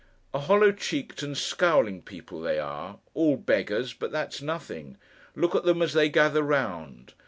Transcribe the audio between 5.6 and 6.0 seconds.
them as